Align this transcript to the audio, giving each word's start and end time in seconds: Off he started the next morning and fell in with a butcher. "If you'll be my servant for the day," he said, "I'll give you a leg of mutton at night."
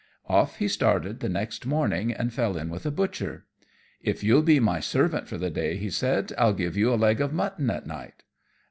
Off 0.27 0.55
he 0.57 0.67
started 0.67 1.19
the 1.19 1.29
next 1.29 1.63
morning 1.63 2.11
and 2.11 2.33
fell 2.33 2.57
in 2.57 2.69
with 2.71 2.87
a 2.87 2.89
butcher. 2.89 3.45
"If 4.01 4.23
you'll 4.23 4.41
be 4.41 4.59
my 4.59 4.79
servant 4.79 5.27
for 5.27 5.37
the 5.37 5.51
day," 5.51 5.77
he 5.77 5.91
said, 5.91 6.33
"I'll 6.39 6.53
give 6.53 6.75
you 6.75 6.91
a 6.91 6.95
leg 6.97 7.21
of 7.21 7.31
mutton 7.33 7.69
at 7.69 7.85
night." 7.85 8.23